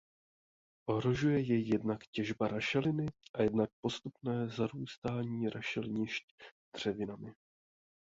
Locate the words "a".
3.33-3.41